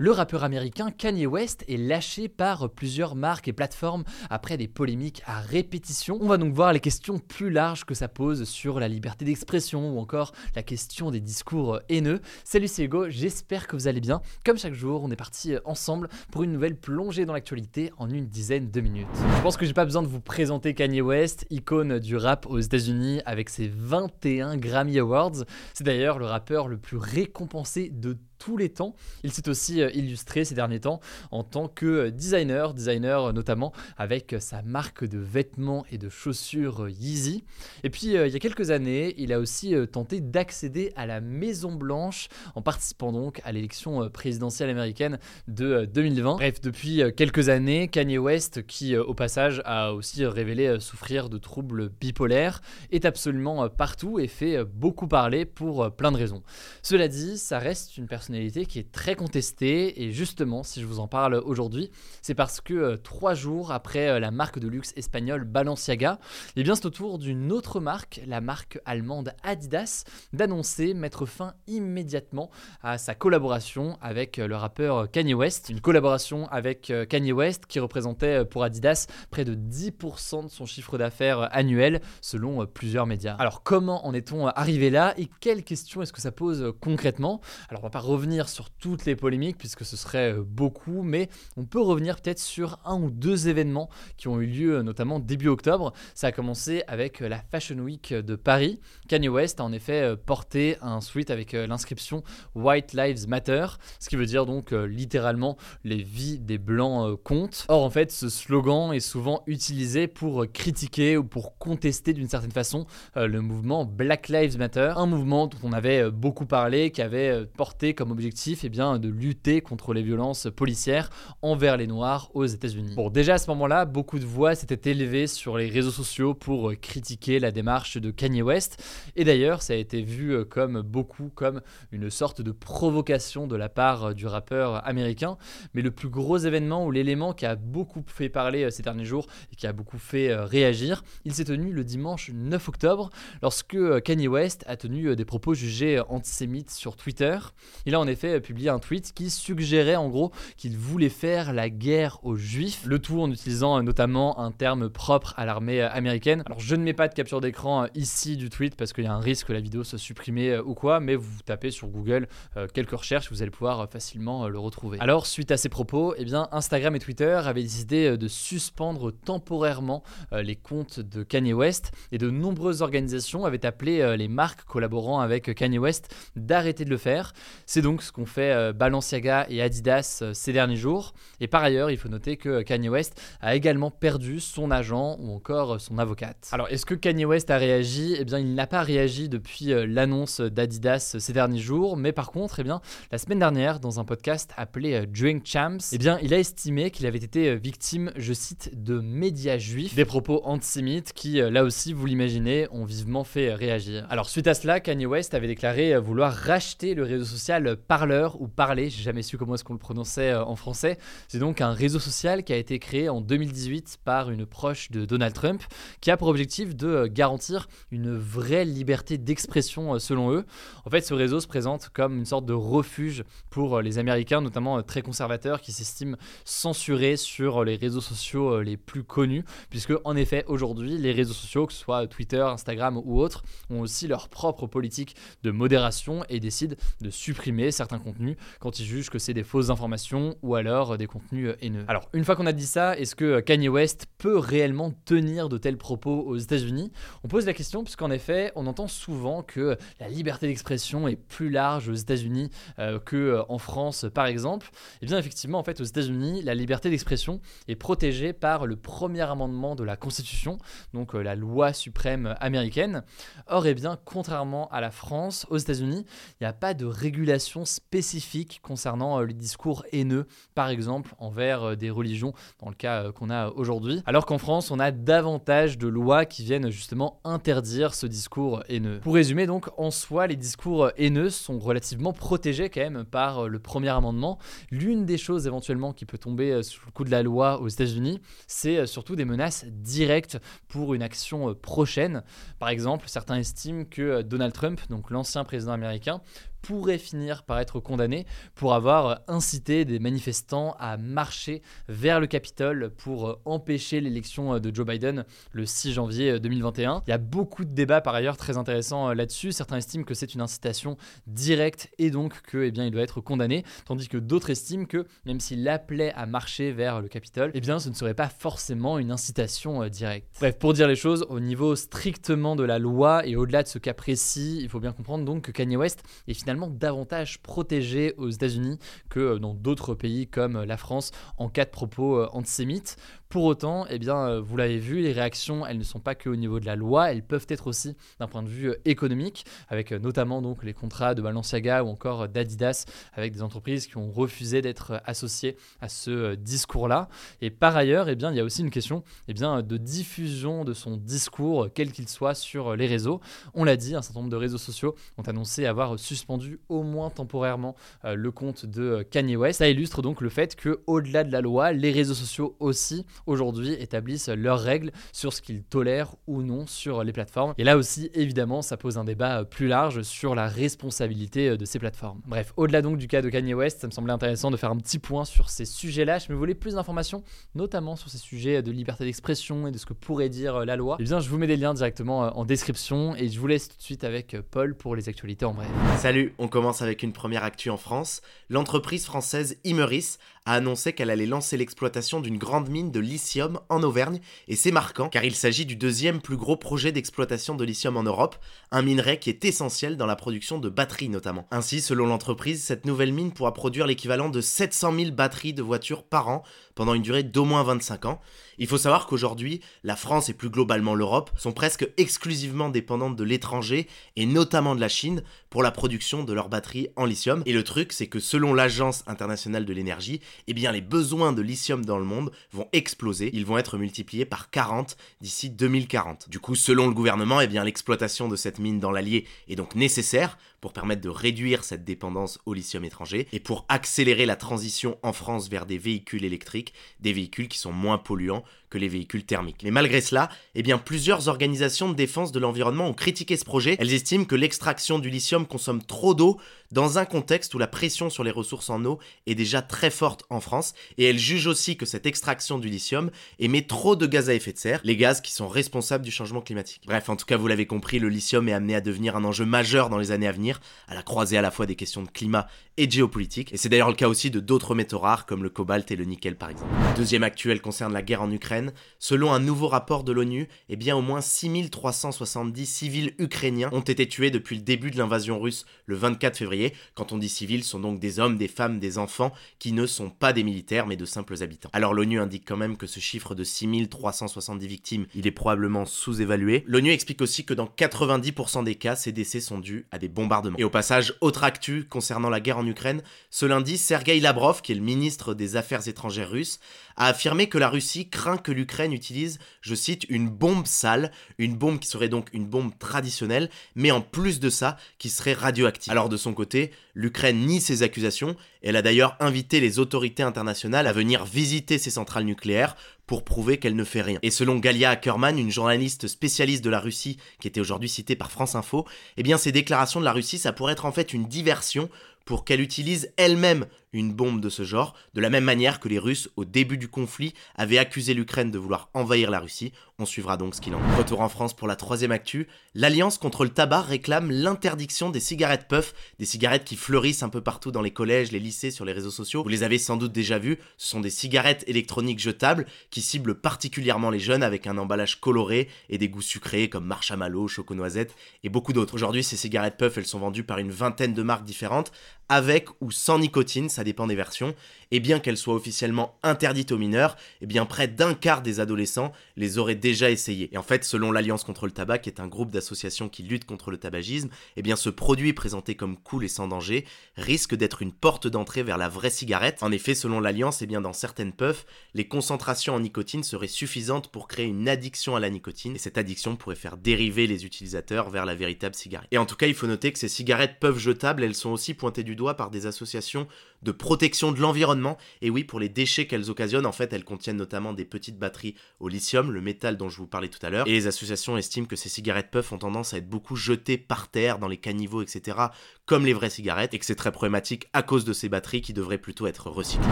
Le 0.00 0.12
rappeur 0.12 0.44
américain 0.44 0.92
Kanye 0.92 1.26
West 1.26 1.64
est 1.66 1.76
lâché 1.76 2.28
par 2.28 2.70
plusieurs 2.70 3.16
marques 3.16 3.48
et 3.48 3.52
plateformes 3.52 4.04
après 4.30 4.56
des 4.56 4.68
polémiques 4.68 5.24
à 5.26 5.40
répétition. 5.40 6.18
On 6.20 6.28
va 6.28 6.36
donc 6.36 6.54
voir 6.54 6.72
les 6.72 6.78
questions 6.78 7.18
plus 7.18 7.50
larges 7.50 7.84
que 7.84 7.94
ça 7.94 8.06
pose 8.06 8.44
sur 8.44 8.78
la 8.78 8.86
liberté 8.86 9.24
d'expression 9.24 9.92
ou 9.92 9.98
encore 9.98 10.30
la 10.54 10.62
question 10.62 11.10
des 11.10 11.18
discours 11.18 11.80
haineux. 11.88 12.20
Salut 12.44 12.68
c'est 12.68 12.84
Hugo, 12.84 13.10
j'espère 13.10 13.66
que 13.66 13.74
vous 13.74 13.88
allez 13.88 14.00
bien. 14.00 14.22
Comme 14.46 14.56
chaque 14.56 14.74
jour, 14.74 15.02
on 15.02 15.10
est 15.10 15.16
parti 15.16 15.56
ensemble 15.64 16.08
pour 16.30 16.44
une 16.44 16.52
nouvelle 16.52 16.76
plongée 16.76 17.26
dans 17.26 17.32
l'actualité 17.32 17.90
en 17.98 18.08
une 18.08 18.28
dizaine 18.28 18.70
de 18.70 18.80
minutes. 18.80 19.08
Je 19.38 19.42
pense 19.42 19.56
que 19.56 19.66
j'ai 19.66 19.74
pas 19.74 19.84
besoin 19.84 20.02
de 20.02 20.08
vous 20.08 20.20
présenter 20.20 20.74
Kanye 20.74 21.00
West, 21.00 21.44
icône 21.50 21.98
du 21.98 22.16
rap 22.16 22.46
aux 22.46 22.60
États-Unis 22.60 23.20
avec 23.26 23.48
ses 23.48 23.66
21 23.66 24.58
Grammy 24.58 25.00
Awards. 25.00 25.44
C'est 25.74 25.82
d'ailleurs 25.82 26.20
le 26.20 26.26
rappeur 26.26 26.68
le 26.68 26.78
plus 26.78 26.98
récompensé 26.98 27.90
de 27.92 28.16
tous 28.38 28.56
les 28.56 28.68
temps. 28.68 28.94
Il 29.24 29.32
s'est 29.32 29.48
aussi 29.48 29.82
euh, 29.82 29.90
illustré 29.92 30.44
ces 30.44 30.54
derniers 30.54 30.80
temps 30.80 31.00
en 31.30 31.44
tant 31.44 31.68
que 31.68 31.86
euh, 31.86 32.10
designer, 32.10 32.72
designer 32.74 33.32
notamment 33.32 33.72
avec 33.96 34.36
sa 34.38 34.62
marque 34.62 35.04
de 35.04 35.18
vêtements 35.18 35.84
et 35.90 35.98
de 35.98 36.08
chaussures 36.08 36.84
euh, 36.84 36.90
Yeezy. 36.90 37.44
Et 37.84 37.90
puis 37.90 38.08
il 38.08 38.12
y 38.12 38.36
a 38.36 38.38
quelques 38.38 38.70
années, 38.70 39.14
il 39.18 39.32
a 39.32 39.38
aussi 39.38 39.74
tenté 39.92 40.20
d'accéder 40.20 40.92
à 40.96 41.06
la 41.06 41.20
Maison 41.20 41.72
Blanche 41.72 42.28
en 42.54 42.62
participant 42.62 43.12
donc 43.12 43.40
à 43.44 43.52
l'élection 43.52 44.08
présidentielle 44.10 44.70
américaine 44.70 45.18
de 45.46 45.84
2020. 45.84 46.36
Bref, 46.36 46.60
depuis 46.60 47.02
quelques 47.16 47.48
années, 47.48 47.88
Kanye 47.88 48.18
West, 48.18 48.66
qui 48.66 48.96
au 48.96 49.14
passage 49.14 49.62
a 49.64 49.92
aussi 49.92 50.24
révélé 50.24 50.78
souffrir 50.80 51.28
de 51.28 51.38
troubles 51.38 51.90
bipolaires, 52.00 52.60
est 52.90 53.04
absolument 53.04 53.68
partout 53.68 54.18
et 54.18 54.28
fait 54.28 54.64
beaucoup 54.64 55.08
parler 55.08 55.44
pour 55.44 55.90
plein 55.92 56.12
de 56.12 56.16
raisons. 56.16 56.42
Cela 56.82 57.08
dit, 57.08 57.38
ça 57.38 57.58
reste 57.58 57.96
une 57.96 58.06
personne 58.06 58.27
qui 58.28 58.78
est 58.78 58.92
très 58.92 59.14
contestée. 59.14 60.02
Et 60.02 60.12
justement, 60.12 60.62
si 60.62 60.80
je 60.80 60.86
vous 60.86 61.00
en 61.00 61.08
parle 61.08 61.34
aujourd'hui, 61.34 61.90
c'est 62.20 62.34
parce 62.34 62.60
que 62.60 62.74
euh, 62.74 62.96
trois 62.96 63.34
jours 63.34 63.72
après 63.72 64.08
euh, 64.08 64.20
la 64.20 64.30
marque 64.30 64.58
de 64.58 64.68
luxe 64.68 64.92
espagnole 64.96 65.44
Balenciaga, 65.44 66.18
eh 66.56 66.62
bien 66.62 66.74
c'est 66.74 66.86
au 66.86 66.90
tour 66.90 67.18
d'une 67.18 67.50
autre 67.52 67.80
marque, 67.80 68.20
la 68.26 68.40
marque 68.40 68.80
allemande 68.84 69.32
Adidas, 69.42 70.04
d'annoncer 70.34 70.92
mettre 70.92 71.24
fin 71.24 71.54
immédiatement 71.66 72.50
à 72.82 72.98
sa 72.98 73.14
collaboration 73.14 73.96
avec 74.02 74.38
euh, 74.38 74.46
le 74.46 74.56
rappeur 74.56 75.10
Kanye 75.10 75.34
West. 75.34 75.70
Une 75.70 75.80
collaboration 75.80 76.48
avec 76.48 76.92
Kanye 77.08 77.32
West 77.32 77.64
qui 77.66 77.80
représentait 77.80 78.44
pour 78.44 78.62
Adidas 78.62 79.06
près 79.30 79.44
de 79.44 79.54
10% 79.54 80.44
de 80.44 80.50
son 80.50 80.66
chiffre 80.66 80.98
d'affaires 80.98 81.48
annuel 81.52 82.00
selon 82.20 82.66
plusieurs 82.66 83.06
médias. 83.06 83.36
Alors 83.36 83.62
comment 83.62 84.06
en 84.06 84.12
est-on 84.12 84.46
arrivé 84.48 84.90
là? 84.90 85.14
Et 85.16 85.28
quelles 85.40 85.64
questions 85.64 86.02
est-ce 86.02 86.12
que 86.12 86.20
ça 86.20 86.32
pose 86.32 86.74
concrètement? 86.80 87.40
Alors 87.68 87.82
on 87.82 87.86
va 87.86 87.90
pas 87.90 87.98
revenir 88.00 88.17
sur 88.46 88.70
toutes 88.70 89.04
les 89.04 89.16
polémiques 89.16 89.58
puisque 89.58 89.84
ce 89.84 89.96
serait 89.96 90.32
euh, 90.32 90.42
beaucoup, 90.44 91.02
mais 91.02 91.28
on 91.56 91.64
peut 91.64 91.80
revenir 91.80 92.20
peut-être 92.20 92.40
sur 92.40 92.78
un 92.84 93.00
ou 93.00 93.10
deux 93.10 93.48
événements 93.48 93.88
qui 94.16 94.28
ont 94.28 94.40
eu 94.40 94.46
lieu 94.46 94.76
euh, 94.76 94.82
notamment 94.82 95.20
début 95.20 95.48
octobre. 95.48 95.92
Ça 96.14 96.28
a 96.28 96.32
commencé 96.32 96.82
avec 96.88 97.22
euh, 97.22 97.28
la 97.28 97.38
Fashion 97.38 97.78
Week 97.78 98.12
de 98.12 98.36
Paris. 98.36 98.80
Kanye 99.08 99.28
West 99.28 99.60
a 99.60 99.64
en 99.64 99.72
effet 99.72 100.16
porté 100.16 100.76
un 100.82 101.00
suite 101.00 101.30
avec 101.30 101.52
l'inscription 101.52 102.22
White 102.54 102.92
Lives 102.92 103.28
Matter, 103.28 103.66
ce 104.00 104.08
qui 104.08 104.16
veut 104.16 104.26
dire 104.26 104.46
donc 104.46 104.72
littéralement 104.72 105.56
les 105.84 106.02
vies 106.02 106.38
des 106.38 106.58
blancs 106.58 107.22
comptent. 107.22 107.64
Or 107.68 107.82
en 107.82 107.90
fait 107.90 108.10
ce 108.10 108.28
slogan 108.28 108.92
est 108.92 109.00
souvent 109.00 109.42
utilisé 109.46 110.08
pour 110.08 110.46
critiquer 110.52 111.16
ou 111.16 111.24
pour 111.24 111.56
contester 111.58 112.12
d'une 112.12 112.28
certaine 112.28 112.52
façon 112.52 112.86
le 113.14 113.40
mouvement 113.40 113.84
Black 113.84 114.28
Lives 114.28 114.58
Matter, 114.58 114.92
un 114.96 115.06
mouvement 115.06 115.46
dont 115.46 115.58
on 115.62 115.72
avait 115.72 116.10
beaucoup 116.10 116.46
parlé, 116.46 116.90
qui 116.90 117.02
avait 117.02 117.46
porté 117.46 117.94
comme 117.94 118.07
objectif 118.10 118.64
eh 118.64 118.68
bien, 118.68 118.98
de 118.98 119.08
lutter 119.08 119.60
contre 119.60 119.92
les 119.92 120.02
violences 120.02 120.48
policières 120.54 121.10
envers 121.42 121.76
les 121.76 121.86
Noirs 121.86 122.30
aux 122.34 122.46
États-Unis. 122.46 122.94
Bon, 122.96 123.10
déjà 123.10 123.34
à 123.34 123.38
ce 123.38 123.48
moment-là, 123.50 123.84
beaucoup 123.84 124.18
de 124.18 124.24
voix 124.24 124.54
s'étaient 124.54 124.90
élevées 124.90 125.26
sur 125.26 125.58
les 125.58 125.68
réseaux 125.68 125.90
sociaux 125.90 126.34
pour 126.34 126.70
euh, 126.70 126.74
critiquer 126.74 127.38
la 127.38 127.50
démarche 127.50 127.96
de 127.98 128.10
Kanye 128.10 128.42
West. 128.42 128.82
Et 129.16 129.24
d'ailleurs, 129.24 129.62
ça 129.62 129.72
a 129.72 129.76
été 129.76 130.02
vu 130.02 130.32
euh, 130.32 130.44
comme 130.44 130.82
beaucoup 130.82 131.30
comme 131.34 131.60
une 131.92 132.10
sorte 132.10 132.40
de 132.42 132.52
provocation 132.52 133.46
de 133.46 133.56
la 133.56 133.68
part 133.68 134.04
euh, 134.04 134.14
du 134.14 134.26
rappeur 134.26 134.86
américain. 134.86 135.36
Mais 135.74 135.82
le 135.82 135.90
plus 135.90 136.08
gros 136.08 136.38
événement 136.38 136.84
ou 136.84 136.90
l'élément 136.90 137.32
qui 137.32 137.46
a 137.46 137.56
beaucoup 137.56 138.02
fait 138.06 138.28
parler 138.28 138.70
ces 138.70 138.82
derniers 138.82 139.04
jours 139.04 139.26
et 139.52 139.56
qui 139.56 139.66
a 139.66 139.72
beaucoup 139.72 139.98
fait 139.98 140.34
réagir, 140.34 141.02
il 141.24 141.34
s'est 141.34 141.44
tenu 141.44 141.72
le 141.72 141.84
dimanche 141.84 142.30
9 142.32 142.68
octobre 142.68 143.10
lorsque 143.42 143.76
Kanye 144.02 144.28
West 144.28 144.64
a 144.66 144.76
tenu 144.76 145.14
des 145.16 145.24
propos 145.24 145.54
jugés 145.54 146.00
antisémites 146.08 146.70
sur 146.70 146.96
Twitter. 146.96 147.38
Il 147.86 147.94
a 147.94 147.97
en 147.98 148.06
effet 148.06 148.40
publié 148.40 148.70
un 148.70 148.78
tweet 148.78 149.12
qui 149.12 149.30
suggérait 149.30 149.96
en 149.96 150.08
gros 150.08 150.32
qu'il 150.56 150.76
voulait 150.76 151.08
faire 151.08 151.52
la 151.52 151.70
guerre 151.70 152.18
aux 152.22 152.36
juifs, 152.36 152.84
le 152.86 152.98
tout 152.98 153.20
en 153.20 153.30
utilisant 153.30 153.82
notamment 153.82 154.38
un 154.40 154.50
terme 154.50 154.88
propre 154.88 155.34
à 155.36 155.44
l'armée 155.44 155.80
américaine. 155.80 156.42
Alors 156.46 156.60
je 156.60 156.74
ne 156.74 156.82
mets 156.82 156.92
pas 156.92 157.08
de 157.08 157.14
capture 157.14 157.40
d'écran 157.40 157.86
ici 157.94 158.36
du 158.36 158.50
tweet 158.50 158.76
parce 158.76 158.92
qu'il 158.92 159.04
y 159.04 159.06
a 159.06 159.12
un 159.12 159.20
risque 159.20 159.48
que 159.48 159.52
la 159.52 159.60
vidéo 159.60 159.84
soit 159.84 159.98
supprimée 159.98 160.50
euh, 160.50 160.62
ou 160.62 160.74
quoi, 160.74 161.00
mais 161.00 161.16
vous 161.16 161.42
tapez 161.44 161.70
sur 161.70 161.88
Google 161.88 162.28
euh, 162.56 162.66
quelques 162.72 162.92
recherches, 162.92 163.30
vous 163.30 163.42
allez 163.42 163.50
pouvoir 163.50 163.80
euh, 163.80 163.86
facilement 163.86 164.48
le 164.48 164.58
retrouver. 164.58 164.98
Alors 165.00 165.26
suite 165.26 165.50
à 165.50 165.56
ces 165.56 165.68
propos, 165.68 166.14
eh 166.16 166.24
bien 166.24 166.48
Instagram 166.52 166.94
et 166.96 166.98
Twitter 166.98 167.40
avaient 167.44 167.62
décidé 167.62 168.16
de 168.16 168.28
suspendre 168.28 169.12
temporairement 169.12 170.02
les 170.32 170.56
comptes 170.56 171.00
de 171.00 171.22
Kanye 171.22 171.52
West 171.52 171.92
et 172.12 172.18
de 172.18 172.30
nombreuses 172.30 172.82
organisations 172.82 173.44
avaient 173.44 173.64
appelé 173.64 174.16
les 174.16 174.28
marques 174.28 174.64
collaborant 174.64 175.20
avec 175.20 175.54
Kanye 175.54 175.78
West 175.78 176.14
d'arrêter 176.36 176.84
de 176.84 176.90
le 176.90 176.96
faire. 176.96 177.32
C'est 177.66 177.82
donc 177.88 178.02
ce 178.02 178.12
qu'ont 178.12 178.26
fait 178.26 178.52
euh, 178.52 178.74
Balenciaga 178.74 179.46
et 179.48 179.62
Adidas 179.62 180.18
euh, 180.20 180.34
ces 180.34 180.52
derniers 180.52 180.76
jours. 180.76 181.14
Et 181.40 181.46
par 181.46 181.62
ailleurs, 181.62 181.90
il 181.90 181.96
faut 181.96 182.10
noter 182.10 182.36
que 182.36 182.60
Kanye 182.60 182.90
West 182.90 183.18
a 183.40 183.54
également 183.54 183.90
perdu 183.90 184.40
son 184.40 184.70
agent 184.70 185.16
ou 185.20 185.32
encore 185.32 185.76
euh, 185.76 185.78
son 185.78 185.96
avocate. 185.96 186.50
Alors, 186.52 186.68
est-ce 186.68 186.84
que 186.84 186.94
Kanye 186.94 187.24
West 187.24 187.50
a 187.50 187.56
réagi? 187.56 188.14
Eh 188.18 188.26
bien, 188.26 188.38
il 188.38 188.54
n'a 188.54 188.66
pas 188.66 188.82
réagi 188.82 189.30
depuis 189.30 189.68
l'annonce 189.86 190.42
d'Adidas 190.42 191.16
ces 191.18 191.32
derniers 191.32 191.60
jours, 191.60 191.96
mais 191.96 192.12
par 192.12 192.30
contre, 192.30 192.60
eh 192.60 192.62
bien, 192.62 192.82
la 193.10 193.16
semaine 193.16 193.38
dernière, 193.38 193.80
dans 193.80 193.98
un 194.00 194.04
podcast 194.04 194.52
appelé 194.58 195.06
Drink 195.06 195.46
Champs, 195.46 195.78
eh 195.90 195.96
bien, 195.96 196.18
il 196.20 196.34
a 196.34 196.38
estimé 196.38 196.90
qu'il 196.90 197.06
avait 197.06 197.18
été 197.18 197.56
victime, 197.56 198.12
je 198.16 198.34
cite, 198.34 198.70
de 198.74 199.00
médias 199.00 199.56
juifs, 199.56 199.94
des 199.94 200.04
propos 200.04 200.42
antisémites 200.44 201.14
qui, 201.14 201.40
là 201.40 201.64
aussi, 201.64 201.94
vous 201.94 202.04
l'imaginez, 202.04 202.66
ont 202.70 202.84
vivement 202.84 203.24
fait 203.24 203.54
réagir. 203.54 204.06
Alors, 204.10 204.28
suite 204.28 204.46
à 204.46 204.52
cela, 204.52 204.80
Kanye 204.80 205.06
West 205.06 205.32
avait 205.32 205.46
déclaré 205.46 205.98
vouloir 205.98 206.34
racheter 206.34 206.94
le 206.94 207.04
réseau 207.04 207.24
social 207.24 207.77
Parleur 207.78 208.40
ou 208.40 208.48
Parler, 208.48 208.90
j'ai 208.90 209.02
jamais 209.02 209.22
su 209.22 209.38
comment 209.38 209.54
est-ce 209.54 209.64
qu'on 209.64 209.72
le 209.72 209.78
prononçait 209.78 210.32
euh, 210.32 210.44
en 210.44 210.56
français. 210.56 210.98
C'est 211.28 211.38
donc 211.38 211.60
un 211.60 211.72
réseau 211.72 211.98
social 211.98 212.44
qui 212.44 212.52
a 212.52 212.56
été 212.56 212.78
créé 212.78 213.08
en 213.08 213.20
2018 213.20 213.98
par 214.04 214.30
une 214.30 214.44
proche 214.44 214.90
de 214.90 215.04
Donald 215.04 215.34
Trump, 215.34 215.62
qui 216.00 216.10
a 216.10 216.16
pour 216.16 216.28
objectif 216.28 216.74
de 216.74 216.86
euh, 216.86 217.08
garantir 217.10 217.68
une 217.90 218.16
vraie 218.16 218.64
liberté 218.64 219.18
d'expression 219.18 219.94
euh, 219.94 219.98
selon 219.98 220.32
eux. 220.32 220.44
En 220.84 220.90
fait, 220.90 221.00
ce 221.02 221.14
réseau 221.14 221.40
se 221.40 221.46
présente 221.46 221.88
comme 221.90 222.18
une 222.18 222.26
sorte 222.26 222.44
de 222.44 222.52
refuge 222.52 223.24
pour 223.50 223.80
les 223.80 223.98
Américains, 223.98 224.40
notamment 224.40 224.82
très 224.82 225.02
conservateurs, 225.02 225.60
qui 225.60 225.72
s'estiment 225.72 226.16
censurés 226.44 227.16
sur 227.16 227.64
les 227.64 227.76
réseaux 227.76 228.00
sociaux 228.00 228.60
les 228.60 228.76
plus 228.76 229.04
connus, 229.04 229.44
puisque 229.70 229.92
en 230.04 230.16
effet, 230.16 230.44
aujourd'hui, 230.48 230.98
les 230.98 231.12
réseaux 231.12 231.34
sociaux, 231.34 231.66
que 231.66 231.72
ce 231.72 231.80
soit 231.80 232.06
Twitter, 232.06 232.40
Instagram 232.40 233.00
ou 233.04 233.20
autres, 233.20 233.42
ont 233.70 233.80
aussi 233.80 234.06
leur 234.06 234.28
propre 234.28 234.66
politique 234.66 235.16
de 235.42 235.50
modération 235.50 236.24
et 236.28 236.40
décident 236.40 236.76
de 237.00 237.10
supprimer 237.10 237.67
certains 237.70 237.98
contenus 237.98 238.36
quand 238.60 238.80
ils 238.80 238.84
jugent 238.84 239.10
que 239.10 239.18
c'est 239.18 239.34
des 239.34 239.44
fausses 239.44 239.70
informations 239.70 240.36
ou 240.42 240.54
alors 240.54 240.98
des 240.98 241.06
contenus 241.06 241.54
haineux. 241.60 241.84
Alors, 241.88 242.08
une 242.12 242.24
fois 242.24 242.36
qu'on 242.36 242.46
a 242.46 242.52
dit 242.52 242.66
ça, 242.66 242.96
est-ce 242.98 243.14
que 243.14 243.40
Kanye 243.40 243.68
West 243.68 244.06
peut 244.18 244.38
réellement 244.38 244.92
tenir 245.04 245.48
de 245.48 245.58
tels 245.58 245.78
propos 245.78 246.20
aux 246.20 246.36
États-Unis? 246.36 246.92
On 247.24 247.28
pose 247.28 247.46
la 247.46 247.52
question 247.52 247.82
puisqu'en 247.84 248.10
effet, 248.10 248.52
on 248.54 248.66
entend 248.66 248.88
souvent 248.88 249.42
que 249.42 249.76
la 250.00 250.08
liberté 250.08 250.46
d'expression 250.46 251.08
est 251.08 251.16
plus 251.16 251.50
large 251.50 251.88
aux 251.88 251.94
États-Unis 251.94 252.50
euh, 252.78 252.98
que 252.98 253.42
en 253.48 253.58
France, 253.58 254.06
par 254.12 254.26
exemple. 254.26 254.68
Et 254.68 254.98
eh 255.02 255.06
bien, 255.06 255.18
effectivement, 255.18 255.58
en 255.58 255.64
fait, 255.64 255.80
aux 255.80 255.84
États-Unis, 255.84 256.42
la 256.42 256.54
liberté 256.54 256.90
d'expression 256.90 257.40
est 257.66 257.76
protégée 257.76 258.32
par 258.32 258.66
le 258.66 258.76
premier 258.76 259.22
amendement 259.22 259.74
de 259.74 259.84
la 259.84 259.96
Constitution, 259.96 260.58
donc 260.94 261.14
euh, 261.14 261.22
la 261.22 261.34
loi 261.34 261.72
suprême 261.72 262.34
américaine. 262.40 263.02
Or, 263.46 263.66
eh 263.66 263.74
bien, 263.74 263.98
contrairement 264.04 264.68
à 264.70 264.80
la 264.80 264.90
France, 264.90 265.46
aux 265.50 265.58
États-Unis, 265.58 266.04
il 266.40 266.44
n'y 266.44 266.46
a 266.46 266.52
pas 266.52 266.74
de 266.74 266.84
régulation 266.84 267.47
spécifique 267.64 268.60
concernant 268.62 269.20
euh, 269.20 269.24
les 269.24 269.34
discours 269.34 269.84
haineux, 269.92 270.26
par 270.54 270.68
exemple, 270.68 271.14
envers 271.18 271.62
euh, 271.62 271.76
des 271.76 271.90
religions, 271.90 272.32
dans 272.60 272.68
le 272.68 272.74
cas 272.74 273.12
qu'on 273.12 273.30
a 273.30 273.50
aujourd'hui. 273.50 274.02
Alors 274.06 274.26
qu'en 274.26 274.38
France, 274.38 274.70
on 274.70 274.78
a 274.78 274.90
davantage 274.90 275.78
de 275.78 275.88
lois 275.88 276.24
qui 276.24 276.44
viennent 276.44 276.70
justement 276.70 277.20
interdire 277.24 277.94
ce 277.94 278.06
discours 278.06 278.62
haineux. 278.68 279.00
Pour 279.00 279.14
résumer, 279.14 279.46
donc, 279.46 279.68
en 279.76 279.90
soi, 279.90 280.26
les 280.26 280.36
discours 280.36 280.90
haineux 280.96 281.30
sont 281.30 281.58
relativement 281.58 282.12
protégés 282.12 282.70
quand 282.70 282.80
même 282.80 283.04
par 283.04 283.48
le 283.48 283.58
premier 283.58 283.88
amendement. 283.88 284.38
L'une 284.70 285.06
des 285.06 285.18
choses 285.18 285.46
éventuellement 285.46 285.92
qui 285.92 286.04
peut 286.04 286.18
tomber 286.18 286.62
sous 286.62 286.80
le 286.86 286.92
coup 286.92 287.04
de 287.04 287.10
la 287.10 287.22
loi 287.22 287.60
aux 287.60 287.68
États-Unis, 287.68 288.20
c'est 288.46 288.86
surtout 288.86 289.16
des 289.16 289.24
menaces 289.24 289.64
directes 289.66 290.38
pour 290.68 290.94
une 290.94 291.02
action 291.02 291.54
prochaine. 291.54 292.22
Par 292.58 292.68
exemple, 292.68 293.08
certains 293.08 293.36
estiment 293.36 293.84
que 293.84 294.22
Donald 294.22 294.52
Trump, 294.52 294.80
donc 294.90 295.10
l'ancien 295.10 295.44
président 295.44 295.72
américain, 295.72 296.20
pourrait 296.62 296.98
finir 296.98 297.42
par 297.44 297.58
être 297.58 297.80
condamné 297.80 298.26
pour 298.54 298.74
avoir 298.74 299.20
incité 299.28 299.84
des 299.84 299.98
manifestants 299.98 300.74
à 300.78 300.96
marcher 300.96 301.62
vers 301.88 302.20
le 302.20 302.26
Capitole 302.26 302.90
pour 302.96 303.40
empêcher 303.44 304.00
l'élection 304.00 304.58
de 304.58 304.74
Joe 304.74 304.86
Biden 304.86 305.24
le 305.52 305.66
6 305.66 305.92
janvier 305.92 306.40
2021. 306.40 307.02
Il 307.06 307.10
y 307.10 307.12
a 307.12 307.18
beaucoup 307.18 307.64
de 307.64 307.70
débats 307.70 308.00
par 308.00 308.14
ailleurs 308.14 308.36
très 308.36 308.56
intéressants 308.56 309.12
là-dessus. 309.12 309.52
Certains 309.52 309.76
estiment 309.76 310.04
que 310.04 310.14
c'est 310.14 310.34
une 310.34 310.40
incitation 310.40 310.96
directe 311.26 311.90
et 311.98 312.10
donc 312.10 312.42
que 312.42 312.58
eh 312.58 312.70
bien, 312.70 312.84
il 312.84 312.90
doit 312.90 313.02
être 313.02 313.20
condamné, 313.20 313.64
tandis 313.86 314.08
que 314.08 314.18
d'autres 314.18 314.50
estiment 314.50 314.84
que 314.84 315.06
même 315.24 315.40
s'il 315.40 315.66
appelait 315.68 316.12
à 316.14 316.26
marcher 316.26 316.72
vers 316.72 317.00
le 317.00 317.08
Capitole, 317.08 317.50
eh 317.54 317.60
bien 317.60 317.78
ce 317.78 317.88
ne 317.88 317.94
serait 317.94 318.14
pas 318.14 318.28
forcément 318.28 318.98
une 318.98 319.10
incitation 319.10 319.82
euh, 319.82 319.88
directe. 319.88 320.28
Bref, 320.40 320.58
pour 320.58 320.72
dire 320.72 320.88
les 320.88 320.96
choses, 320.96 321.26
au 321.28 321.40
niveau 321.40 321.76
strictement 321.76 322.56
de 322.56 322.64
la 322.64 322.78
loi 322.78 323.26
et 323.26 323.36
au-delà 323.36 323.62
de 323.62 323.68
ce 323.68 323.78
cas 323.78 323.94
précis, 323.94 324.58
il 324.60 324.68
faut 324.68 324.80
bien 324.80 324.92
comprendre 324.92 325.24
donc 325.24 325.42
que 325.42 325.52
Kanye 325.52 325.76
West 325.76 326.02
est 326.26 326.34
finalement 326.34 326.47
davantage 326.56 327.42
protégé 327.42 328.14
aux 328.16 328.30
États-Unis 328.30 328.78
que 329.08 329.38
dans 329.38 329.54
d'autres 329.54 329.94
pays 329.94 330.26
comme 330.26 330.62
la 330.62 330.76
France 330.76 331.10
en 331.36 331.48
cas 331.48 331.64
de 331.64 331.70
propos 331.70 332.18
euh, 332.18 332.28
antisémites. 332.32 332.96
Pour 333.28 333.44
autant, 333.44 333.84
eh 333.90 333.98
bien, 333.98 334.16
euh, 334.16 334.40
vous 334.40 334.56
l'avez 334.56 334.78
vu, 334.78 335.02
les 335.02 335.12
réactions, 335.12 335.66
elles 335.66 335.76
ne 335.76 335.84
sont 335.84 336.00
pas 336.00 336.14
que 336.14 336.30
au 336.30 336.36
niveau 336.36 336.60
de 336.60 336.64
la 336.64 336.76
loi, 336.76 337.12
elles 337.12 337.22
peuvent 337.22 337.44
être 337.50 337.66
aussi 337.66 337.94
d'un 338.18 338.26
point 338.26 338.42
de 338.42 338.48
vue 338.48 338.70
euh, 338.70 338.80
économique, 338.86 339.44
avec 339.68 339.92
euh, 339.92 339.98
notamment 339.98 340.40
donc 340.40 340.64
les 340.64 340.72
contrats 340.72 341.14
de 341.14 341.20
Balenciaga 341.20 341.84
ou 341.84 341.88
encore 341.88 342.26
d'Adidas, 342.28 342.86
avec 343.12 343.34
des 343.34 343.42
entreprises 343.42 343.86
qui 343.86 343.98
ont 343.98 344.10
refusé 344.10 344.62
d'être 344.62 345.02
associées 345.04 345.58
à 345.82 345.90
ce 345.90 346.36
discours-là. 346.36 347.10
Et 347.42 347.50
par 347.50 347.76
ailleurs, 347.76 348.08
eh 348.08 348.14
bien, 348.14 348.30
il 348.30 348.38
y 348.38 348.40
a 348.40 348.44
aussi 348.44 348.62
une 348.62 348.70
question 348.70 349.04
eh 349.28 349.34
bien, 349.34 349.60
de 349.60 349.76
diffusion 349.76 350.64
de 350.64 350.72
son 350.72 350.96
discours, 350.96 351.68
quel 351.74 351.92
qu'il 351.92 352.08
soit, 352.08 352.32
sur 352.34 352.76
les 352.76 352.86
réseaux. 352.86 353.20
On 353.52 353.64
l'a 353.64 353.76
dit, 353.76 353.94
un 353.94 354.00
certain 354.00 354.20
nombre 354.20 354.32
de 354.32 354.36
réseaux 354.36 354.56
sociaux 354.56 354.94
ont 355.18 355.22
annoncé 355.28 355.66
avoir 355.66 355.98
suspendu 355.98 356.60
au 356.70 356.82
moins 356.82 357.10
temporairement 357.10 357.76
le 358.04 358.30
compte 358.30 358.64
de 358.64 359.06
Kanye 359.10 359.36
West. 359.36 359.58
Ça 359.58 359.68
illustre 359.68 360.00
donc 360.00 360.22
le 360.22 360.30
fait 360.30 360.56
que, 360.56 360.80
au-delà 360.86 361.24
de 361.24 361.32
la 361.32 361.42
loi, 361.42 361.72
les 361.72 361.92
réseaux 361.92 362.14
sociaux 362.14 362.56
aussi 362.58 363.04
aujourd'hui 363.26 363.72
établissent 363.72 364.28
leurs 364.28 364.60
règles 364.60 364.92
sur 365.12 365.32
ce 365.32 365.42
qu'ils 365.42 365.62
tolèrent 365.62 366.14
ou 366.26 366.42
non 366.42 366.66
sur 366.66 367.04
les 367.04 367.12
plateformes. 367.12 367.54
Et 367.58 367.64
là 367.64 367.76
aussi, 367.76 368.10
évidemment, 368.14 368.62
ça 368.62 368.76
pose 368.76 368.98
un 368.98 369.04
débat 369.04 369.40
euh, 369.40 369.44
plus 369.44 369.68
large 369.68 370.02
sur 370.02 370.34
la 370.34 370.46
responsabilité 370.46 371.48
euh, 371.48 371.56
de 371.56 371.64
ces 371.64 371.78
plateformes. 371.78 372.20
Bref, 372.26 372.52
au-delà 372.56 372.82
donc 372.82 372.98
du 372.98 373.08
cas 373.08 373.22
de 373.22 373.28
Kanye 373.28 373.54
West, 373.54 373.80
ça 373.80 373.86
me 373.86 373.92
semblait 373.92 374.12
intéressant 374.12 374.50
de 374.50 374.56
faire 374.56 374.70
un 374.70 374.76
petit 374.76 374.98
point 374.98 375.24
sur 375.24 375.48
ces 375.50 375.64
sujets-là. 375.64 376.18
Je 376.18 376.32
me 376.32 376.36
voulais 376.36 376.54
plus 376.54 376.74
d'informations, 376.74 377.22
notamment 377.54 377.96
sur 377.96 378.08
ces 378.10 378.18
sujets 378.18 378.62
de 378.62 378.70
liberté 378.70 379.04
d'expression 379.04 379.66
et 379.66 379.72
de 379.72 379.78
ce 379.78 379.86
que 379.86 379.92
pourrait 379.92 380.28
dire 380.28 380.56
euh, 380.56 380.64
la 380.64 380.76
loi. 380.76 380.96
Eh 381.00 381.04
bien, 381.04 381.20
je 381.20 381.28
vous 381.28 381.38
mets 381.38 381.46
des 381.46 381.56
liens 381.56 381.74
directement 381.74 382.38
en 382.38 382.44
description 382.44 383.14
et 383.16 383.28
je 383.28 383.40
vous 383.40 383.46
laisse 383.46 383.68
tout 383.68 383.76
de 383.76 383.82
suite 383.82 384.04
avec 384.04 384.36
Paul 384.50 384.76
pour 384.76 384.96
les 384.96 385.08
actualités 385.08 385.44
en 385.44 385.54
bref. 385.54 385.68
Salut, 385.98 386.34
on 386.38 386.48
commence 386.48 386.82
avec 386.82 387.02
une 387.02 387.12
première 387.12 387.44
actu 387.44 387.70
en 387.70 387.76
France. 387.76 388.22
L'entreprise 388.48 389.04
française 389.04 389.56
Imeris 389.64 390.18
a 390.48 390.54
annoncé 390.54 390.94
qu'elle 390.94 391.10
allait 391.10 391.26
lancer 391.26 391.58
l'exploitation 391.58 392.22
d'une 392.22 392.38
grande 392.38 392.70
mine 392.70 392.90
de 392.90 393.00
lithium 393.00 393.60
en 393.68 393.82
Auvergne, 393.82 394.18
et 394.48 394.56
c'est 394.56 394.72
marquant 394.72 395.10
car 395.10 395.22
il 395.22 395.34
s'agit 395.34 395.66
du 395.66 395.76
deuxième 395.76 396.22
plus 396.22 396.38
gros 396.38 396.56
projet 396.56 396.90
d'exploitation 396.90 397.54
de 397.54 397.64
lithium 397.64 397.98
en 397.98 398.02
Europe, 398.02 398.36
un 398.70 398.80
minerai 398.80 399.18
qui 399.18 399.28
est 399.28 399.44
essentiel 399.44 399.98
dans 399.98 400.06
la 400.06 400.16
production 400.16 400.58
de 400.58 400.70
batteries 400.70 401.10
notamment. 401.10 401.46
Ainsi, 401.50 401.82
selon 401.82 402.06
l'entreprise, 402.06 402.64
cette 402.64 402.86
nouvelle 402.86 403.12
mine 403.12 403.32
pourra 403.32 403.52
produire 403.52 403.86
l'équivalent 403.86 404.30
de 404.30 404.40
700 404.40 404.94
000 404.98 405.10
batteries 405.10 405.52
de 405.52 405.62
voitures 405.62 406.02
par 406.02 406.28
an 406.28 406.42
pendant 406.74 406.94
une 406.94 407.02
durée 407.02 407.24
d'au 407.24 407.44
moins 407.44 407.64
25 407.64 408.06
ans. 408.06 408.20
Il 408.56 408.66
faut 408.66 408.78
savoir 408.78 409.06
qu'aujourd'hui, 409.06 409.60
la 409.84 409.96
France 409.96 410.28
et 410.30 410.34
plus 410.34 410.48
globalement 410.48 410.94
l'Europe 410.94 411.30
sont 411.36 411.52
presque 411.52 411.88
exclusivement 411.96 412.70
dépendantes 412.70 413.16
de 413.16 413.24
l'étranger 413.24 413.86
et 414.16 414.26
notamment 414.26 414.74
de 414.74 414.80
la 414.80 414.88
Chine 414.88 415.22
pour 415.50 415.62
la 415.62 415.70
production 415.70 416.24
de 416.24 416.32
leurs 416.32 416.48
batteries 416.48 416.88
en 416.96 417.04
lithium. 417.04 417.42
Et 417.46 417.52
le 417.52 417.64
truc, 417.64 417.92
c'est 417.92 418.06
que 418.06 418.20
selon 418.20 418.54
l'Agence 418.54 419.04
internationale 419.06 419.64
de 419.64 419.72
l'énergie, 419.72 420.20
eh 420.46 420.54
bien 420.54 420.72
les 420.72 420.80
besoins 420.80 421.32
de 421.32 421.42
lithium 421.42 421.84
dans 421.84 421.98
le 421.98 422.04
monde 422.04 422.30
vont 422.52 422.68
exploser. 422.72 423.30
Ils 423.32 423.46
vont 423.46 423.58
être 423.58 423.78
multipliés 423.78 424.24
par 424.24 424.50
40 424.50 424.96
d'ici 425.20 425.50
2040. 425.50 426.28
Du 426.28 426.38
coup, 426.40 426.54
selon 426.54 426.86
le 426.86 426.94
gouvernement, 426.94 427.40
eh 427.40 427.46
bien 427.46 427.64
l'exploitation 427.64 428.28
de 428.28 428.36
cette 428.36 428.58
mine 428.58 428.80
dans 428.80 428.90
l'Allier 428.90 429.26
est 429.48 429.56
donc 429.56 429.74
nécessaire 429.74 430.38
pour 430.60 430.72
permettre 430.72 431.02
de 431.02 431.08
réduire 431.08 431.64
cette 431.64 431.84
dépendance 431.84 432.38
au 432.46 432.54
lithium 432.54 432.84
étranger 432.84 433.28
et 433.32 433.40
pour 433.40 433.64
accélérer 433.68 434.26
la 434.26 434.36
transition 434.36 434.98
en 435.02 435.12
France 435.12 435.48
vers 435.48 435.66
des 435.66 435.78
véhicules 435.78 436.24
électriques, 436.24 436.74
des 437.00 437.12
véhicules 437.12 437.48
qui 437.48 437.58
sont 437.58 437.72
moins 437.72 437.98
polluants 437.98 438.44
que 438.70 438.78
les 438.78 438.88
véhicules 438.88 439.24
thermiques. 439.24 439.62
Mais 439.64 439.70
malgré 439.70 440.00
cela, 440.00 440.28
eh 440.54 440.62
bien, 440.62 440.78
plusieurs 440.78 441.28
organisations 441.28 441.88
de 441.88 441.94
défense 441.94 442.32
de 442.32 442.38
l'environnement 442.38 442.88
ont 442.88 442.94
critiqué 442.94 443.36
ce 443.36 443.44
projet. 443.44 443.76
Elles 443.78 443.92
estiment 443.92 444.24
que 444.24 444.34
l'extraction 444.34 444.98
du 444.98 445.10
lithium 445.10 445.46
consomme 445.46 445.82
trop 445.82 446.14
d'eau 446.14 446.38
dans 446.70 446.98
un 446.98 447.04
contexte 447.04 447.54
où 447.54 447.58
la 447.58 447.66
pression 447.66 448.10
sur 448.10 448.24
les 448.24 448.30
ressources 448.30 448.70
en 448.70 448.84
eau 448.84 448.98
est 449.26 449.34
déjà 449.34 449.62
très 449.62 449.90
forte 449.90 450.24
en 450.30 450.40
France, 450.40 450.74
et 450.98 451.04
elles 451.04 451.18
jugent 451.18 451.46
aussi 451.46 451.76
que 451.76 451.86
cette 451.86 452.04
extraction 452.04 452.58
du 452.58 452.68
lithium 452.68 453.10
émet 453.38 453.62
trop 453.62 453.96
de 453.96 454.06
gaz 454.06 454.28
à 454.28 454.34
effet 454.34 454.52
de 454.52 454.58
serre, 454.58 454.80
les 454.84 454.96
gaz 454.96 455.20
qui 455.20 455.32
sont 455.32 455.48
responsables 455.48 456.04
du 456.04 456.10
changement 456.10 456.42
climatique. 456.42 456.82
Bref, 456.86 457.08
en 457.08 457.16
tout 457.16 457.24
cas, 457.24 457.36
vous 457.36 457.46
l'avez 457.46 457.66
compris, 457.66 457.98
le 457.98 458.08
lithium 458.08 458.48
est 458.48 458.52
amené 458.52 458.74
à 458.74 458.80
devenir 458.80 459.16
un 459.16 459.24
enjeu 459.24 459.46
majeur 459.46 459.88
dans 459.88 459.98
les 459.98 460.10
années 460.10 460.28
à 460.28 460.32
venir, 460.32 460.60
à 460.88 460.94
la 460.94 461.02
croisée 461.02 461.38
à 461.38 461.42
la 461.42 461.50
fois 461.50 461.66
des 461.66 461.76
questions 461.76 462.02
de 462.02 462.10
climat 462.10 462.48
et 462.76 462.86
de 462.86 462.92
géopolitique, 462.92 463.52
et 463.52 463.56
c'est 463.56 463.68
d'ailleurs 463.68 463.88
le 463.88 463.94
cas 463.94 464.08
aussi 464.08 464.30
de 464.30 464.38
d'autres 464.38 464.74
métaux 464.74 464.98
rares 465.00 465.26
comme 465.26 465.42
le 465.42 465.50
cobalt 465.50 465.90
et 465.90 465.96
le 465.96 466.04
nickel 466.04 466.36
par 466.36 466.50
exemple. 466.50 466.70
Deuxième 466.96 467.24
actuel 467.24 467.60
concerne 467.60 467.92
la 467.92 468.02
guerre 468.02 468.22
en 468.22 468.30
Ukraine 468.30 468.57
Selon 468.98 469.32
un 469.32 469.40
nouveau 469.40 469.68
rapport 469.68 470.04
de 470.04 470.12
l'ONU, 470.12 470.48
eh 470.68 470.76
bien 470.76 470.96
au 470.96 471.02
moins 471.02 471.20
6370 471.20 472.66
civils 472.66 473.14
ukrainiens 473.18 473.70
ont 473.72 473.80
été 473.80 474.06
tués 474.08 474.30
depuis 474.30 474.56
le 474.56 474.62
début 474.62 474.90
de 474.90 474.98
l'invasion 474.98 475.40
russe 475.40 475.66
le 475.86 475.96
24 475.96 476.36
février. 476.36 476.72
Quand 476.94 477.12
on 477.12 477.18
dit 477.18 477.28
civils, 477.28 477.64
ce 477.64 477.70
sont 477.70 477.80
donc 477.80 477.98
des 477.98 478.20
hommes, 478.20 478.36
des 478.36 478.48
femmes, 478.48 478.78
des 478.78 478.98
enfants 478.98 479.32
qui 479.58 479.72
ne 479.72 479.86
sont 479.86 480.10
pas 480.10 480.32
des 480.32 480.42
militaires 480.42 480.86
mais 480.86 480.96
de 480.96 481.04
simples 481.04 481.42
habitants. 481.42 481.70
Alors 481.72 481.94
l'ONU 481.94 482.20
indique 482.20 482.44
quand 482.46 482.56
même 482.56 482.76
que 482.76 482.86
ce 482.86 483.00
chiffre 483.00 483.34
de 483.34 483.44
6370 483.44 484.66
victimes, 484.66 485.06
il 485.14 485.26
est 485.26 485.32
probablement 485.32 485.86
sous-évalué. 485.86 486.64
L'ONU 486.66 486.90
explique 486.90 487.22
aussi 487.22 487.44
que 487.44 487.54
dans 487.54 487.66
90% 487.66 488.64
des 488.64 488.74
cas, 488.74 488.96
ces 488.96 489.12
décès 489.12 489.40
sont 489.40 489.58
dus 489.58 489.86
à 489.90 489.98
des 489.98 490.08
bombardements. 490.08 490.58
Et 490.58 490.64
au 490.64 490.70
passage, 490.70 491.14
autre 491.20 491.44
actu 491.44 491.84
concernant 491.84 492.30
la 492.30 492.40
guerre 492.40 492.58
en 492.58 492.66
Ukraine, 492.66 493.02
ce 493.30 493.46
lundi, 493.46 493.78
Sergei 493.78 494.20
Lavrov, 494.20 494.62
qui 494.62 494.72
est 494.72 494.76
le 494.76 494.80
ministre 494.80 495.34
des 495.34 495.56
Affaires 495.56 495.88
étrangères 495.88 496.30
russe, 496.30 496.60
a 496.96 497.06
affirmé 497.06 497.48
que 497.48 497.58
la 497.58 497.68
Russie 497.68 498.08
craint 498.08 498.36
que 498.36 498.47
l'Ukraine 498.52 498.92
utilise, 498.92 499.38
je 499.60 499.74
cite, 499.74 500.04
une 500.08 500.28
bombe 500.28 500.66
sale, 500.66 501.10
une 501.38 501.56
bombe 501.56 501.78
qui 501.78 501.88
serait 501.88 502.08
donc 502.08 502.28
une 502.32 502.46
bombe 502.46 502.72
traditionnelle, 502.78 503.50
mais 503.74 503.90
en 503.90 504.00
plus 504.00 504.40
de 504.40 504.50
ça, 504.50 504.76
qui 504.98 505.08
serait 505.08 505.32
radioactive. 505.32 505.90
Alors 505.90 506.08
de 506.08 506.16
son 506.16 506.34
côté, 506.34 506.70
l'Ukraine 506.94 507.46
nie 507.46 507.60
ces 507.60 507.82
accusations, 507.82 508.36
elle 508.62 508.76
a 508.76 508.82
d'ailleurs 508.82 509.16
invité 509.20 509.60
les 509.60 509.78
autorités 509.78 510.22
internationales 510.22 510.86
à 510.86 510.92
venir 510.92 511.24
visiter 511.24 511.78
ces 511.78 511.90
centrales 511.90 512.24
nucléaires 512.24 512.76
pour 513.06 513.24
prouver 513.24 513.58
qu'elle 513.58 513.76
ne 513.76 513.84
fait 513.84 514.02
rien. 514.02 514.18
Et 514.22 514.30
selon 514.30 514.56
Galia 514.56 514.90
Ackerman, 514.90 515.38
une 515.38 515.50
journaliste 515.50 516.08
spécialiste 516.08 516.62
de 516.62 516.70
la 516.70 516.78
Russie 516.80 517.18
qui 517.40 517.48
était 517.48 517.60
aujourd'hui 517.60 517.88
citée 517.88 518.16
par 518.16 518.30
France 518.30 518.54
Info, 518.54 518.86
eh 519.16 519.22
bien 519.22 519.38
ces 519.38 519.50
déclarations 519.50 520.00
de 520.00 520.04
la 520.04 520.12
Russie, 520.12 520.38
ça 520.38 520.52
pourrait 520.52 520.74
être 520.74 520.84
en 520.84 520.92
fait 520.92 521.12
une 521.12 521.26
diversion 521.26 521.88
pour 522.28 522.44
qu'elle 522.44 522.60
utilise 522.60 523.10
elle-même 523.16 523.64
une 523.94 524.12
bombe 524.12 524.42
de 524.42 524.50
ce 524.50 524.62
genre, 524.62 524.94
de 525.14 525.20
la 525.22 525.30
même 525.30 525.44
manière 525.44 525.80
que 525.80 525.88
les 525.88 525.98
Russes, 525.98 526.28
au 526.36 526.44
début 526.44 526.76
du 526.76 526.88
conflit, 526.88 527.32
avaient 527.54 527.78
accusé 527.78 528.12
l'Ukraine 528.12 528.50
de 528.50 528.58
vouloir 528.58 528.90
envahir 528.92 529.30
la 529.30 529.40
Russie. 529.40 529.72
On 529.98 530.04
suivra 530.04 530.36
donc 530.36 530.54
ce 530.54 530.60
qu'il 530.60 530.74
en 530.74 530.78
est. 530.78 530.96
Retour 530.96 531.22
en 531.22 531.30
France 531.30 531.56
pour 531.56 531.66
la 531.66 531.74
troisième 531.74 532.12
actu. 532.12 532.46
L'Alliance 532.74 533.16
contre 533.16 533.44
le 533.44 533.50
tabac 533.50 533.80
réclame 533.80 534.30
l'interdiction 534.30 535.08
des 535.08 535.20
cigarettes 535.20 535.66
puff, 535.68 535.94
des 536.18 536.26
cigarettes 536.26 536.64
qui 536.64 536.76
fleurissent 536.76 537.22
un 537.22 537.30
peu 537.30 537.40
partout 537.40 537.72
dans 537.72 537.80
les 537.80 537.90
collèges, 537.90 538.30
les 538.30 538.38
lycées, 538.38 538.70
sur 538.70 538.84
les 538.84 538.92
réseaux 538.92 539.10
sociaux. 539.10 539.42
Vous 539.42 539.48
les 539.48 539.62
avez 539.62 539.78
sans 539.78 539.96
doute 539.96 540.12
déjà 540.12 540.38
vues. 540.38 540.58
Ce 540.76 540.88
sont 540.88 541.00
des 541.00 541.10
cigarettes 541.10 541.64
électroniques 541.66 542.20
jetables 542.20 542.66
qui 542.90 543.00
ciblent 543.00 543.40
particulièrement 543.40 544.10
les 544.10 544.20
jeunes 544.20 544.42
avec 544.42 544.66
un 544.66 544.76
emballage 544.76 545.18
coloré 545.18 545.68
et 545.88 545.96
des 545.96 546.10
goûts 546.10 546.20
sucrés 546.20 546.68
comme 546.68 546.84
marshmallow, 546.84 547.48
choco-noisette 547.48 548.14
et 548.44 548.50
beaucoup 548.50 548.74
d'autres. 548.74 548.94
Aujourd'hui, 548.94 549.24
ces 549.24 549.36
cigarettes 549.36 549.78
puff, 549.78 549.96
elles 549.96 550.06
sont 550.06 550.20
vendues 550.20 550.44
par 550.44 550.58
une 550.58 550.70
vingtaine 550.70 551.14
de 551.14 551.22
marques 551.22 551.44
différentes 551.44 551.90
avec 552.28 552.68
ou 552.80 552.90
sans 552.90 553.18
nicotine, 553.18 553.68
ça 553.68 553.84
dépend 553.84 554.06
des 554.06 554.14
versions, 554.14 554.54
et 554.90 555.00
bien 555.00 555.20
qu'elles 555.20 555.36
soient 555.36 555.54
officiellement 555.54 556.18
interdites 556.22 556.72
aux 556.72 556.78
mineurs, 556.78 557.16
et 557.40 557.44
eh 557.44 557.46
bien 557.46 557.66
près 557.66 557.88
d'un 557.88 558.14
quart 558.14 558.42
des 558.42 558.60
adolescents 558.60 559.12
les 559.36 559.58
auraient 559.58 559.74
déjà 559.74 560.10
essayées. 560.10 560.48
Et 560.52 560.58
en 560.58 560.62
fait, 560.62 560.84
selon 560.84 561.12
l'Alliance 561.12 561.44
contre 561.44 561.66
le 561.66 561.72
tabac, 561.72 561.98
qui 561.98 562.08
est 562.08 562.20
un 562.20 562.26
groupe 562.26 562.50
d'associations 562.50 563.08
qui 563.08 563.22
lutte 563.22 563.44
contre 563.44 563.70
le 563.70 563.78
tabagisme, 563.78 564.28
et 564.28 564.58
eh 564.58 564.62
bien 564.62 564.76
ce 564.76 564.90
produit 564.90 565.32
présenté 565.32 565.74
comme 565.74 565.96
cool 565.96 566.24
et 566.24 566.28
sans 566.28 566.48
danger 566.48 566.84
risque 567.16 567.54
d'être 567.54 567.82
une 567.82 567.92
porte 567.92 568.26
d'entrée 568.26 568.62
vers 568.62 568.78
la 568.78 568.88
vraie 568.88 569.10
cigarette. 569.10 569.62
En 569.62 569.72
effet, 569.72 569.94
selon 569.94 570.20
l'Alliance, 570.20 570.62
eh 570.62 570.66
bien 570.66 570.80
dans 570.80 570.92
certaines 570.92 571.32
puffs, 571.32 571.66
les 571.94 572.08
concentrations 572.08 572.74
en 572.74 572.80
nicotine 572.80 573.22
seraient 573.22 573.48
suffisantes 573.48 574.10
pour 574.10 574.28
créer 574.28 574.46
une 574.46 574.68
addiction 574.68 575.16
à 575.16 575.20
la 575.20 575.30
nicotine, 575.30 575.76
et 575.76 575.78
cette 575.78 575.98
addiction 575.98 576.36
pourrait 576.36 576.54
faire 576.54 576.76
dériver 576.76 577.26
les 577.26 577.44
utilisateurs 577.44 578.10
vers 578.10 578.26
la 578.26 578.34
véritable 578.34 578.74
cigarette. 578.74 579.08
Et 579.10 579.18
en 579.18 579.26
tout 579.26 579.36
cas, 579.36 579.46
il 579.46 579.54
faut 579.54 579.66
noter 579.66 579.92
que 579.92 579.98
ces 579.98 580.08
cigarettes 580.08 580.58
puff 580.60 580.78
jetables, 580.78 581.24
elles 581.24 581.34
sont 581.34 581.50
aussi 581.50 581.74
pointées 581.74 582.04
du 582.04 582.16
doigt 582.16 582.34
par 582.34 582.50
des 582.50 582.66
associations 582.66 583.26
de 583.62 583.72
protection 583.72 584.32
de 584.32 584.40
l'environnement. 584.40 584.98
Et 585.22 585.30
oui, 585.30 585.44
pour 585.44 585.60
les 585.60 585.68
déchets 585.68 586.06
qu'elles 586.06 586.30
occasionnent, 586.30 586.66
en 586.66 586.72
fait, 586.72 586.92
elles 586.92 587.04
contiennent 587.04 587.36
notamment 587.36 587.72
des 587.72 587.84
petites 587.84 588.18
batteries 588.18 588.54
au 588.80 588.88
lithium, 588.88 589.30
le 589.30 589.40
métal 589.40 589.76
dont 589.76 589.88
je 589.88 589.96
vous 589.98 590.06
parlais 590.06 590.28
tout 590.28 590.44
à 590.44 590.50
l'heure. 590.50 590.66
Et 590.66 590.72
les 590.72 590.86
associations 590.86 591.36
estiment 591.36 591.66
que 591.66 591.76
ces 591.76 591.88
cigarettes 591.88 592.30
puff 592.30 592.52
ont 592.52 592.58
tendance 592.58 592.94
à 592.94 592.98
être 592.98 593.08
beaucoup 593.08 593.36
jetées 593.36 593.78
par 593.78 594.08
terre, 594.08 594.38
dans 594.38 594.48
les 594.48 594.56
caniveaux, 594.56 595.02
etc., 595.02 595.38
comme 595.86 596.04
les 596.04 596.12
vraies 596.12 596.30
cigarettes, 596.30 596.74
et 596.74 596.78
que 596.78 596.84
c'est 596.84 596.94
très 596.94 597.12
problématique 597.12 597.68
à 597.72 597.82
cause 597.82 598.04
de 598.04 598.12
ces 598.12 598.28
batteries 598.28 598.60
qui 598.60 598.72
devraient 598.72 598.98
plutôt 598.98 599.26
être 599.26 599.50
recyclées. 599.50 599.86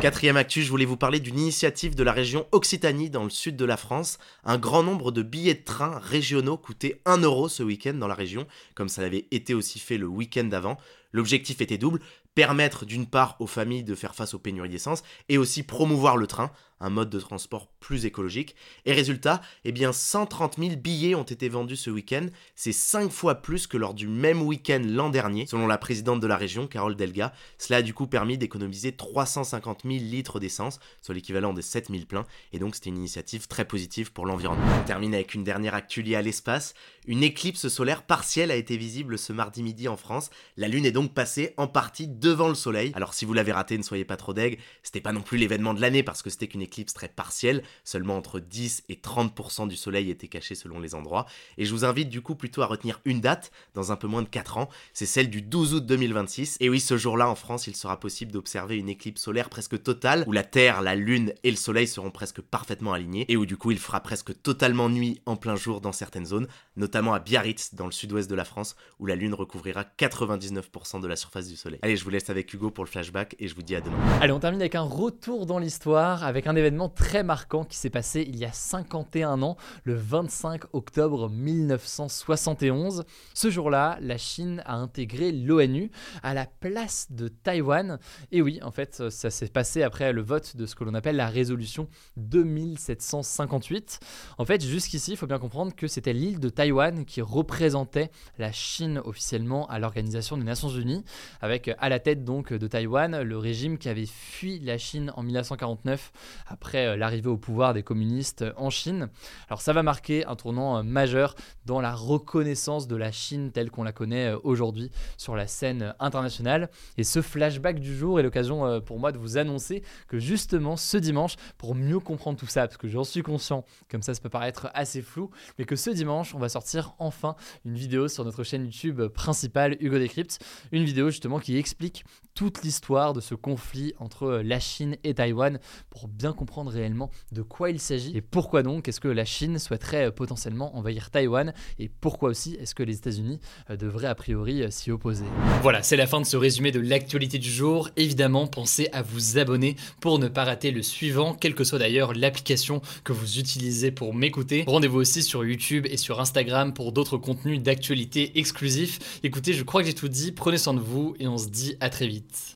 Quatrième 0.00 0.36
actu, 0.36 0.62
je 0.62 0.70
voulais 0.70 0.84
vous 0.84 0.96
parler 0.96 1.20
d'une 1.20 1.38
initiative 1.38 1.94
de 1.94 2.02
la 2.02 2.12
région 2.12 2.46
Occitanie, 2.52 3.10
dans 3.10 3.24
le 3.24 3.30
sud 3.30 3.56
de 3.56 3.64
la 3.64 3.76
France. 3.76 4.18
Un 4.44 4.58
grand 4.58 4.82
nombre 4.82 5.12
de 5.12 5.22
billets 5.22 5.54
de 5.54 5.64
train 5.64 5.98
régionaux 5.98 6.56
coûtaient 6.56 7.00
1 7.04 7.18
euro 7.18 7.48
ce 7.48 7.62
week-end 7.62 7.94
dans 7.94 8.08
la 8.08 8.14
région, 8.14 8.46
comme 8.74 8.88
ça 8.88 9.02
l'avait 9.02 9.26
été 9.30 9.54
aussi 9.54 9.78
fait 9.78 9.98
le 9.98 10.06
week-end 10.06 10.44
d'avant. 10.44 10.76
L'objectif 11.12 11.60
était 11.60 11.78
double, 11.78 12.00
permettre 12.36 12.84
d'une 12.84 13.06
part 13.06 13.36
aux 13.40 13.46
familles 13.46 13.82
de 13.82 13.94
faire 13.94 14.14
face 14.14 14.34
aux 14.34 14.38
pénuries 14.38 14.68
d'essence 14.68 15.02
et 15.30 15.38
aussi 15.38 15.62
promouvoir 15.64 16.18
le 16.18 16.26
train 16.28 16.52
un 16.80 16.90
mode 16.90 17.08
de 17.08 17.18
transport 17.18 17.66
plus 17.86 18.04
écologique. 18.04 18.56
Et 18.84 18.92
résultat, 18.92 19.40
eh 19.64 19.70
bien 19.70 19.92
130 19.92 20.56
000 20.58 20.74
billets 20.74 21.14
ont 21.14 21.22
été 21.22 21.48
vendus 21.48 21.76
ce 21.76 21.88
week-end. 21.88 22.26
C'est 22.56 22.72
5 22.72 23.12
fois 23.12 23.36
plus 23.36 23.68
que 23.68 23.76
lors 23.76 23.94
du 23.94 24.08
même 24.08 24.42
week-end 24.42 24.82
l'an 24.84 25.08
dernier, 25.08 25.46
selon 25.46 25.68
la 25.68 25.78
présidente 25.78 26.18
de 26.18 26.26
la 26.26 26.36
région, 26.36 26.66
Carole 26.66 26.96
Delga. 26.96 27.32
Cela 27.58 27.78
a 27.78 27.82
du 27.82 27.94
coup 27.94 28.08
permis 28.08 28.38
d'économiser 28.38 28.90
350 28.90 29.82
000 29.84 29.94
litres 29.98 30.40
d'essence, 30.40 30.80
soit 31.00 31.14
l'équivalent 31.14 31.54
de 31.54 31.60
7 31.60 31.86
000 31.88 32.06
pleins. 32.06 32.26
Et 32.52 32.58
donc 32.58 32.74
c'était 32.74 32.90
une 32.90 32.98
initiative 32.98 33.46
très 33.46 33.64
positive 33.64 34.12
pour 34.12 34.26
l'environnement. 34.26 34.66
On 34.80 34.84
termine 34.84 35.14
avec 35.14 35.34
une 35.34 35.44
dernière 35.44 35.76
actu 35.76 36.02
liée 36.02 36.16
à 36.16 36.22
l'espace. 36.22 36.74
Une 37.06 37.22
éclipse 37.22 37.68
solaire 37.68 38.02
partielle 38.02 38.50
a 38.50 38.56
été 38.56 38.76
visible 38.76 39.16
ce 39.16 39.32
mardi 39.32 39.62
midi 39.62 39.86
en 39.86 39.96
France. 39.96 40.30
La 40.56 40.66
Lune 40.66 40.86
est 40.86 40.90
donc 40.90 41.14
passée 41.14 41.54
en 41.56 41.68
partie 41.68 42.08
devant 42.08 42.48
le 42.48 42.56
Soleil. 42.56 42.90
Alors 42.96 43.14
si 43.14 43.24
vous 43.24 43.32
l'avez 43.32 43.52
raté, 43.52 43.78
ne 43.78 43.84
soyez 43.84 44.04
pas 44.04 44.16
trop 44.16 44.34
deg. 44.34 44.58
C'était 44.82 45.00
pas 45.00 45.12
non 45.12 45.22
plus 45.22 45.38
l'événement 45.38 45.72
de 45.72 45.80
l'année 45.80 46.02
parce 46.02 46.22
que 46.22 46.30
c'était 46.30 46.48
qu'une 46.48 46.62
éclipse 46.62 46.94
très 46.94 47.08
partielle, 47.08 47.62
seulement 47.84 48.16
entre 48.16 48.40
10 48.40 48.84
et 48.88 48.94
30% 48.94 49.68
du 49.68 49.76
soleil 49.76 50.10
était 50.10 50.28
caché 50.28 50.54
selon 50.54 50.80
les 50.80 50.94
endroits, 50.94 51.26
et 51.58 51.64
je 51.64 51.72
vous 51.72 51.84
invite 51.84 52.08
du 52.08 52.22
coup 52.22 52.34
plutôt 52.34 52.62
à 52.62 52.66
retenir 52.66 53.00
une 53.04 53.20
date, 53.20 53.50
dans 53.74 53.92
un 53.92 53.96
peu 53.96 54.06
moins 54.06 54.22
de 54.22 54.28
4 54.28 54.58
ans, 54.58 54.68
c'est 54.92 55.06
celle 55.06 55.30
du 55.30 55.42
12 55.42 55.74
août 55.74 55.86
2026, 55.86 56.56
et 56.60 56.68
oui, 56.68 56.80
ce 56.80 56.96
jour-là 56.96 57.28
en 57.28 57.34
France, 57.34 57.66
il 57.66 57.76
sera 57.76 57.98
possible 58.00 58.32
d'observer 58.32 58.76
une 58.76 58.88
éclipse 58.88 59.22
solaire 59.22 59.48
presque 59.48 59.82
totale, 59.82 60.24
où 60.26 60.32
la 60.32 60.44
Terre, 60.44 60.82
la 60.82 60.94
Lune 60.94 61.32
et 61.44 61.50
le 61.50 61.56
Soleil 61.56 61.86
seront 61.86 62.10
presque 62.10 62.40
parfaitement 62.40 62.92
alignés, 62.92 63.24
et 63.28 63.36
où 63.36 63.46
du 63.46 63.56
coup 63.56 63.70
il 63.70 63.78
fera 63.78 64.00
presque 64.00 64.40
totalement 64.42 64.88
nuit 64.88 65.20
en 65.26 65.36
plein 65.36 65.56
jour 65.56 65.80
dans 65.80 65.92
certaines 65.92 66.26
zones, 66.26 66.48
notamment 66.76 67.14
à 67.14 67.18
Biarritz, 67.18 67.74
dans 67.74 67.86
le 67.86 67.92
sud-ouest 67.92 68.30
de 68.30 68.34
la 68.34 68.44
France, 68.44 68.76
où 68.98 69.06
la 69.06 69.16
Lune 69.16 69.34
recouvrira 69.34 69.84
99% 69.98 71.00
de 71.00 71.06
la 71.06 71.16
surface 71.16 71.48
du 71.48 71.56
Soleil. 71.56 71.80
Allez, 71.82 71.96
je 71.96 72.04
vous 72.04 72.10
laisse 72.10 72.30
avec 72.30 72.52
Hugo 72.52 72.70
pour 72.70 72.84
le 72.84 72.90
flashback, 72.90 73.36
et 73.38 73.48
je 73.48 73.54
vous 73.54 73.62
dis 73.62 73.74
à 73.74 73.80
demain. 73.80 73.96
Allez, 74.20 74.32
on 74.32 74.40
termine 74.40 74.60
avec 74.60 74.74
un 74.74 74.82
retour 74.82 75.46
dans 75.46 75.58
l'histoire, 75.58 76.24
avec 76.24 76.46
un 76.46 76.56
événement 76.56 76.88
très 76.88 77.22
marquant 77.22 77.64
qui 77.68 77.76
s'est 77.76 77.90
passé 77.90 78.24
il 78.26 78.36
y 78.36 78.44
a 78.44 78.52
51 78.52 79.42
ans, 79.42 79.56
le 79.84 79.94
25 79.94 80.74
octobre 80.74 81.28
1971. 81.30 83.04
Ce 83.34 83.50
jour-là, 83.50 83.98
la 84.00 84.16
Chine 84.18 84.62
a 84.66 84.76
intégré 84.76 85.32
l'ONU 85.32 85.90
à 86.22 86.34
la 86.34 86.46
place 86.46 87.08
de 87.10 87.28
Taïwan. 87.28 87.98
Et 88.32 88.42
oui, 88.42 88.60
en 88.62 88.70
fait, 88.70 89.10
ça 89.10 89.30
s'est 89.30 89.48
passé 89.48 89.82
après 89.82 90.12
le 90.12 90.22
vote 90.22 90.56
de 90.56 90.66
ce 90.66 90.74
que 90.74 90.84
l'on 90.84 90.94
appelle 90.94 91.16
la 91.16 91.28
résolution 91.28 91.88
2758. 92.16 94.00
En 94.38 94.44
fait, 94.44 94.64
jusqu'ici, 94.64 95.12
il 95.12 95.16
faut 95.16 95.26
bien 95.26 95.38
comprendre 95.38 95.74
que 95.74 95.86
c'était 95.86 96.12
l'île 96.12 96.40
de 96.40 96.48
Taïwan 96.48 97.04
qui 97.04 97.20
représentait 97.20 98.10
la 98.38 98.52
Chine 98.52 99.00
officiellement 99.04 99.68
à 99.68 99.78
l'Organisation 99.78 100.36
des 100.36 100.44
Nations 100.44 100.70
Unies, 100.70 101.04
avec 101.40 101.70
à 101.78 101.88
la 101.88 101.98
tête 101.98 102.24
donc 102.24 102.52
de 102.52 102.66
Taïwan 102.66 103.22
le 103.22 103.38
régime 103.38 103.78
qui 103.78 103.88
avait 103.88 104.06
fui 104.06 104.58
la 104.60 104.78
Chine 104.78 105.12
en 105.16 105.22
1949 105.22 106.12
après 106.46 106.86
euh, 106.86 106.96
l'arrivée 106.96 107.28
au 107.28 107.36
pouvoir 107.36 107.45
des 107.46 107.82
communistes 107.82 108.44
en 108.56 108.70
Chine. 108.70 109.08
Alors 109.48 109.60
ça 109.60 109.72
va 109.72 109.82
marquer 109.82 110.26
un 110.26 110.34
tournant 110.34 110.78
euh, 110.78 110.82
majeur 110.82 111.36
dans 111.64 111.80
la 111.80 111.94
reconnaissance 111.94 112.88
de 112.88 112.96
la 112.96 113.12
Chine 113.12 113.52
telle 113.52 113.70
qu'on 113.70 113.84
la 113.84 113.92
connaît 113.92 114.32
euh, 114.32 114.38
aujourd'hui 114.42 114.90
sur 115.16 115.36
la 115.36 115.46
scène 115.46 115.94
internationale. 116.00 116.70
Et 116.98 117.04
ce 117.04 117.22
flashback 117.22 117.78
du 117.78 117.96
jour 117.96 118.18
est 118.18 118.22
l'occasion 118.24 118.80
pour 118.80 118.98
moi 118.98 119.12
de 119.12 119.18
vous 119.18 119.38
annoncer 119.38 119.82
que 120.08 120.18
justement 120.18 120.76
ce 120.76 120.96
dimanche, 120.96 121.36
pour 121.56 121.74
mieux 121.74 122.00
comprendre 122.00 122.38
tout 122.38 122.46
ça, 122.46 122.66
parce 122.66 122.76
que 122.76 122.88
j'en 122.88 123.04
suis 123.04 123.22
conscient, 123.22 123.64
comme 123.90 124.02
ça 124.02 124.12
ça 124.14 124.20
peut 124.20 124.28
paraître 124.28 124.68
assez 124.74 125.02
flou, 125.02 125.30
mais 125.58 125.64
que 125.64 125.76
ce 125.76 125.90
dimanche 125.90 126.34
on 126.34 126.38
va 126.38 126.48
sortir 126.48 126.94
enfin 126.98 127.36
une 127.64 127.74
vidéo 127.74 128.08
sur 128.08 128.24
notre 128.24 128.42
chaîne 128.42 128.64
YouTube 128.64 129.06
principale 129.08 129.76
Hugo 129.80 129.98
Decrypt, 129.98 130.38
une 130.72 130.84
vidéo 130.84 131.10
justement 131.10 131.38
qui 131.38 131.56
explique 131.56 132.04
toute 132.34 132.62
l'histoire 132.62 133.14
de 133.14 133.20
ce 133.20 133.34
conflit 133.34 133.94
entre 133.98 134.42
la 134.44 134.60
Chine 134.60 134.96
et 135.04 135.14
Taïwan 135.14 135.58
pour 135.90 136.08
bien 136.08 136.32
comprendre 136.32 136.70
réellement 136.70 137.10
de 137.36 137.42
quoi 137.42 137.68
il 137.68 137.78
s'agit 137.78 138.16
et 138.16 138.22
pourquoi 138.22 138.62
donc 138.62 138.88
est-ce 138.88 138.98
que 138.98 139.08
la 139.08 139.26
Chine 139.26 139.58
souhaiterait 139.58 140.06
euh, 140.06 140.10
potentiellement 140.10 140.74
envahir 140.76 141.10
Taïwan 141.10 141.52
et 141.78 141.90
pourquoi 142.00 142.30
aussi 142.30 142.54
est-ce 142.54 142.74
que 142.74 142.82
les 142.82 142.96
États-Unis 142.96 143.40
euh, 143.68 143.76
devraient 143.76 144.06
a 144.06 144.14
priori 144.14 144.62
euh, 144.62 144.70
s'y 144.70 144.90
opposer? 144.90 145.26
Voilà, 145.60 145.82
c'est 145.82 145.96
la 145.96 146.06
fin 146.06 146.18
de 146.18 146.24
ce 146.24 146.38
résumé 146.38 146.72
de 146.72 146.80
l'actualité 146.80 147.38
du 147.38 147.50
jour. 147.50 147.90
Évidemment, 147.96 148.46
pensez 148.46 148.88
à 148.92 149.02
vous 149.02 149.36
abonner 149.36 149.76
pour 150.00 150.18
ne 150.18 150.28
pas 150.28 150.44
rater 150.44 150.70
le 150.70 150.80
suivant, 150.80 151.34
quelle 151.34 151.54
que 151.54 151.64
soit 151.64 151.78
d'ailleurs 151.78 152.14
l'application 152.14 152.80
que 153.04 153.12
vous 153.12 153.38
utilisez 153.38 153.90
pour 153.90 154.14
m'écouter. 154.14 154.64
Rendez-vous 154.66 154.98
aussi 154.98 155.22
sur 155.22 155.44
YouTube 155.44 155.86
et 155.90 155.98
sur 155.98 156.20
Instagram 156.20 156.72
pour 156.72 156.92
d'autres 156.92 157.18
contenus 157.18 157.60
d'actualité 157.60 158.38
exclusifs. 158.38 159.20
Écoutez, 159.22 159.52
je 159.52 159.62
crois 159.62 159.82
que 159.82 159.88
j'ai 159.88 159.94
tout 159.94 160.08
dit, 160.08 160.32
prenez 160.32 160.56
soin 160.56 160.72
de 160.72 160.80
vous 160.80 161.14
et 161.20 161.28
on 161.28 161.36
se 161.36 161.48
dit 161.48 161.76
à 161.80 161.90
très 161.90 162.06
vite. 162.06 162.55